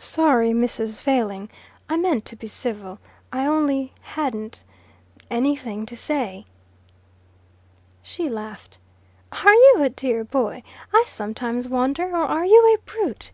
"Sorry, 0.00 0.50
Mrs. 0.50 1.00
Failing. 1.00 1.48
I 1.88 1.96
meant 1.96 2.24
to 2.24 2.34
be 2.34 2.48
civil. 2.48 2.98
I 3.32 3.46
only 3.46 3.92
hadn't 4.00 4.64
anything 5.30 5.86
to 5.86 5.96
say." 5.96 6.44
She 8.02 8.26
a 8.26 8.30
laughed. 8.30 8.78
"Are 9.30 9.54
you 9.54 9.76
a 9.82 9.88
dear 9.90 10.24
boy? 10.24 10.64
I 10.92 11.04
sometimes 11.06 11.68
wonder; 11.68 12.10
or 12.16 12.24
are 12.24 12.44
you 12.44 12.74
a 12.74 12.78
brute?" 12.84 13.30